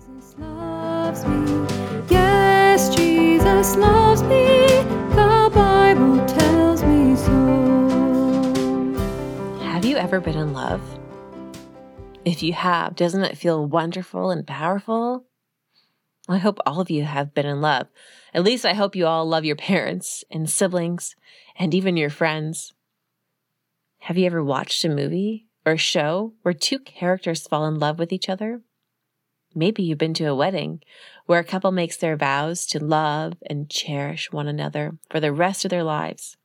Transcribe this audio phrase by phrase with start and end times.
[0.00, 1.66] Jesus loves me.
[2.08, 4.56] Yes, Jesus loves me.
[5.14, 7.34] The Bible tells me so.
[9.62, 10.80] Have you ever been in love?
[12.24, 15.26] If you have, doesn't it feel wonderful and powerful?
[16.30, 17.88] I hope all of you have been in love.
[18.32, 21.14] At least I hope you all love your parents and siblings
[21.58, 22.72] and even your friends.
[23.98, 27.98] Have you ever watched a movie or a show where two characters fall in love
[27.98, 28.62] with each other?
[29.54, 30.80] Maybe you've been to a wedding
[31.26, 35.64] where a couple makes their vows to love and cherish one another for the rest
[35.64, 36.36] of their lives.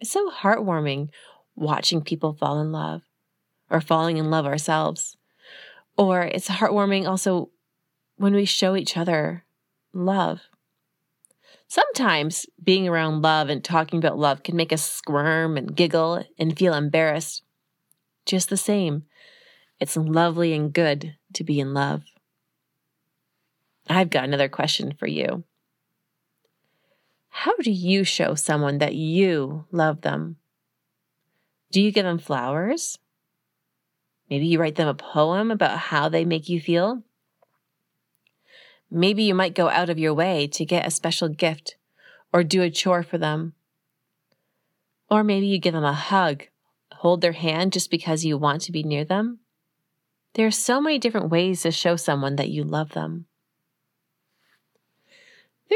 [0.00, 1.08] It's so heartwarming
[1.56, 3.02] watching people fall in love
[3.70, 5.16] or falling in love ourselves.
[5.96, 7.50] Or it's heartwarming also
[8.16, 9.44] when we show each other
[9.92, 10.42] love.
[11.66, 16.56] Sometimes being around love and talking about love can make us squirm and giggle and
[16.56, 17.42] feel embarrassed.
[18.26, 19.04] Just the same,
[19.80, 22.02] it's lovely and good to be in love.
[23.88, 25.44] I've got another question for you.
[27.28, 30.36] How do you show someone that you love them?
[31.70, 32.98] Do you give them flowers?
[34.28, 37.02] Maybe you write them a poem about how they make you feel.
[38.90, 41.76] Maybe you might go out of your way to get a special gift
[42.32, 43.54] or do a chore for them.
[45.10, 46.44] Or maybe you give them a hug,
[46.92, 49.40] hold their hand just because you want to be near them.
[50.34, 53.26] There are so many different ways to show someone that you love them.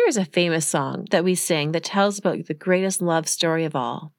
[0.06, 3.64] There is a famous song that we sing that tells about the greatest love story
[3.64, 4.12] of all.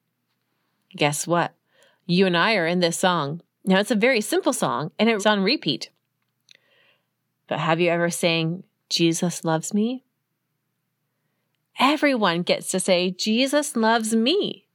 [0.94, 1.54] Guess what?
[2.04, 3.40] You and I are in this song.
[3.64, 5.88] Now, it's a very simple song and it's on repeat.
[7.46, 10.04] But have you ever sang, Jesus loves me?
[11.80, 14.66] Everyone gets to say, Jesus loves me.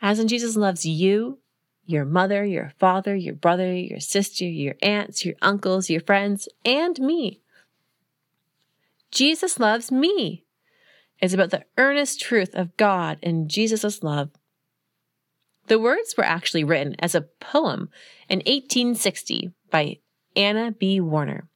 [0.00, 1.38] As in, Jesus loves you,
[1.84, 7.00] your mother, your father, your brother, your sister, your aunts, your uncles, your friends, and
[7.00, 7.40] me.
[9.10, 10.44] Jesus loves me
[11.20, 14.30] is about the earnest truth of God and Jesus' love.
[15.66, 17.90] The words were actually written as a poem
[18.28, 19.98] in 1860 by
[20.34, 21.00] Anna B.
[21.00, 21.48] Warner.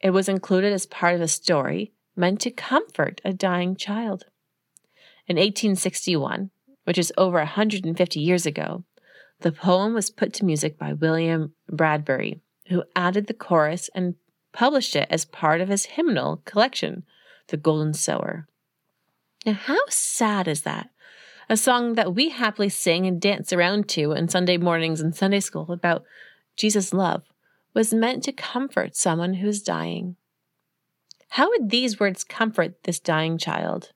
[0.00, 4.24] It was included as part of a story meant to comfort a dying child.
[5.26, 6.50] In 1861,
[6.84, 8.84] which is over 150 years ago,
[9.40, 14.14] the poem was put to music by William Bradbury, who added the chorus and
[14.54, 17.02] published it as part of his hymnal collection,
[17.48, 18.48] The Golden Sower.
[19.44, 20.88] Now, how sad is that?
[21.50, 25.40] A song that we happily sing and dance around to on Sunday mornings and Sunday
[25.40, 26.04] school about
[26.56, 27.24] Jesus' love
[27.74, 30.16] was meant to comfort someone who is dying.
[31.30, 33.90] How would these words comfort this dying child?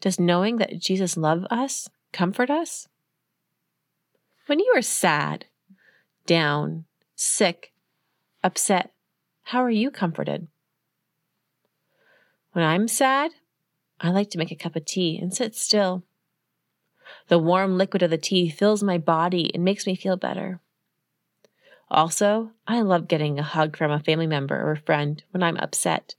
[0.00, 2.88] Does knowing that Jesus loves us comfort us?
[4.46, 5.46] When you are sad,
[6.24, 7.72] down, sick,
[8.46, 8.92] upset,
[9.42, 10.46] how are you comforted?
[12.52, 13.32] When I'm sad,
[14.00, 16.04] I like to make a cup of tea and sit still.
[17.26, 20.60] The warm liquid of the tea fills my body and makes me feel better.
[21.90, 25.56] Also, I love getting a hug from a family member or a friend when I'm
[25.56, 26.14] upset.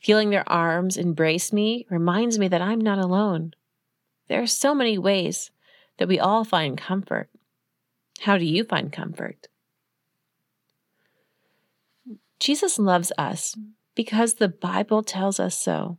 [0.00, 3.54] Feeling their arms embrace me reminds me that I'm not alone.
[4.26, 5.52] There are so many ways
[5.98, 7.30] that we all find comfort.
[8.22, 9.46] How do you find comfort?
[12.40, 13.56] Jesus loves us
[13.94, 15.98] because the Bible tells us so.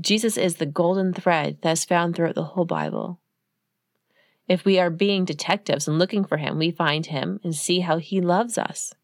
[0.00, 3.20] Jesus is the golden thread that is found throughout the whole Bible.
[4.48, 7.98] If we are being detectives and looking for him, we find him and see how
[7.98, 8.94] he loves us.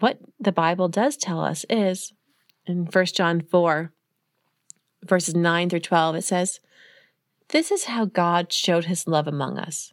[0.00, 2.12] What the Bible does tell us is
[2.66, 3.92] in 1 John 4,
[5.04, 6.60] verses 9 through 12, it says,
[7.48, 9.92] This is how God showed his love among us.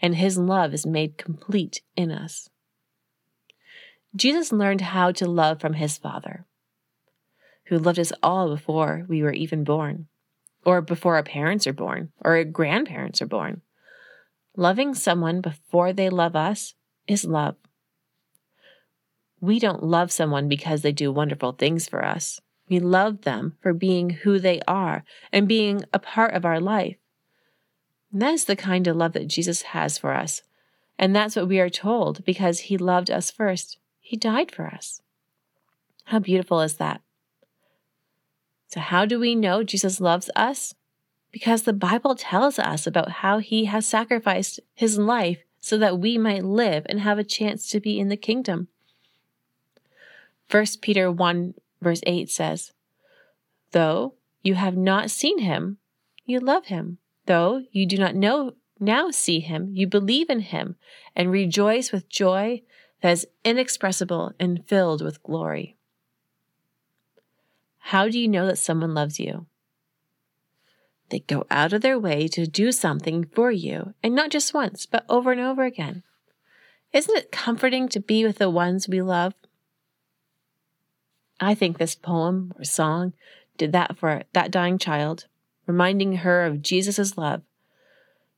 [0.00, 2.48] and his love is made complete in us.
[4.14, 6.46] Jesus learned how to love from his Father,
[7.66, 10.08] who loved us all before we were even born,
[10.64, 13.62] or before our parents are born, or our grandparents are born.
[14.56, 16.74] Loving someone before they love us
[17.06, 17.54] is love.
[19.40, 22.40] We don't love someone because they do wonderful things for us.
[22.68, 26.96] We love them for being who they are and being a part of our life.
[28.12, 30.42] And that is the kind of love that Jesus has for us.
[30.98, 33.78] And that's what we are told because he loved us first.
[34.00, 35.00] He died for us.
[36.04, 37.00] How beautiful is that?
[38.68, 40.74] So, how do we know Jesus loves us?
[41.32, 46.18] Because the Bible tells us about how he has sacrificed his life so that we
[46.18, 48.68] might live and have a chance to be in the kingdom.
[50.50, 52.72] 1 Peter 1, verse 8 says,
[53.70, 55.78] Though you have not seen him,
[56.24, 56.98] you love him.
[57.30, 60.74] Though you do not know now see him, you believe in him
[61.14, 62.62] and rejoice with joy
[63.02, 65.76] that is inexpressible and filled with glory.
[67.78, 69.46] How do you know that someone loves you?
[71.10, 74.84] They go out of their way to do something for you, and not just once,
[74.84, 76.02] but over and over again.
[76.92, 79.34] Isn't it comforting to be with the ones we love?
[81.38, 83.12] I think this poem or song
[83.56, 85.26] did that for that dying child,
[85.70, 87.42] reminding her of Jesus' love,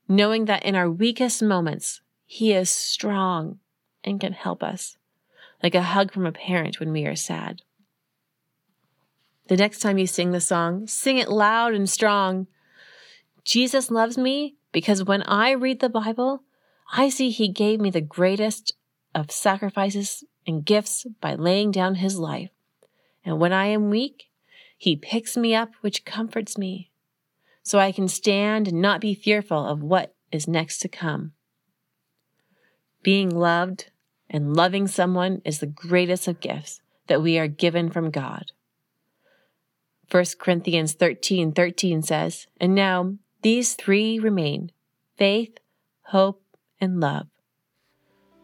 [0.07, 3.59] knowing that in our weakest moments, He is strong
[4.03, 4.97] and can help us,
[5.63, 7.61] like a hug from a parent when we are sad.
[9.47, 12.47] The next time you sing the song, sing it loud and strong.
[13.43, 16.43] Jesus loves me because when I read the Bible,
[16.93, 18.73] I see He gave me the greatest
[19.15, 22.51] of sacrifices and gifts by laying down His life.
[23.25, 24.29] And when I am weak,
[24.77, 26.91] He picks me up, which comforts me,
[27.63, 31.31] so I can stand and not be fearful of what is next to come.
[33.01, 33.91] Being loved
[34.29, 38.51] and loving someone is the greatest of gifts that we are given from God.
[40.11, 44.71] 1 Corinthians 13 13 says, And now these three remain
[45.17, 45.57] faith,
[46.03, 46.43] hope,
[46.79, 47.27] and love.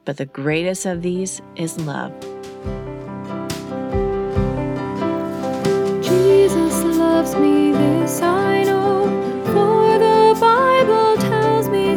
[0.06, 2.14] But the greatest of these is love.
[6.02, 8.69] Jesus loves me, this I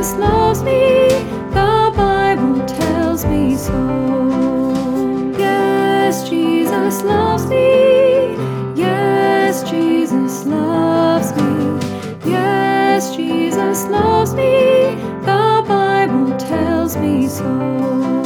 [0.00, 1.08] Jesus loves me.
[1.52, 5.34] The Bible tells me so.
[5.36, 8.34] Yes, Jesus loves me.
[8.74, 11.78] Yes, Jesus loves me.
[12.24, 14.94] Yes, Jesus loves me.
[15.26, 18.19] The Bible tells me so.